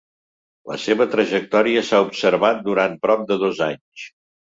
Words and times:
La 0.69 0.77
seva 0.85 1.05
trajectòria 1.15 1.83
s'ha 1.89 1.99
observat 2.05 2.63
durant 2.69 2.97
prop 3.05 3.29
de 3.33 3.39
dos 3.45 3.63
anys. 3.67 4.07